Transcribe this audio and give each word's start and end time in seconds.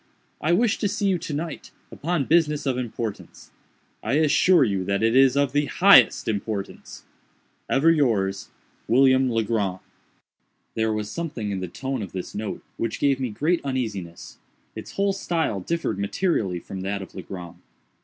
I 0.41 0.51
wish 0.51 0.79
to 0.79 0.87
see 0.87 1.05
you 1.07 1.19
to 1.19 1.33
night, 1.35 1.69
upon 1.91 2.25
business 2.25 2.65
of 2.65 2.75
importance. 2.75 3.51
I 4.01 4.13
assure 4.13 4.63
you 4.63 4.83
that 4.83 5.03
it 5.03 5.15
is 5.15 5.37
of 5.37 5.51
the 5.53 5.65
highest 5.67 6.27
importance. 6.27 7.03
"Ever 7.69 7.91
yours, 7.91 8.49
"WILLIAM 8.87 9.29
LEGRAND". 9.29 9.77
There 10.73 10.91
was 10.91 11.11
something 11.11 11.51
in 11.51 11.59
the 11.59 11.67
tone 11.67 12.01
of 12.01 12.13
this 12.13 12.33
note 12.33 12.63
which 12.77 12.99
gave 12.99 13.19
me 13.19 13.29
great 13.29 13.63
uneasiness. 13.63 14.39
Its 14.75 14.93
whole 14.93 15.13
style 15.13 15.59
differed 15.59 15.99
materially 15.99 16.57
from 16.59 16.81
that 16.81 17.03
of 17.03 17.13
Legrand. 17.13 17.59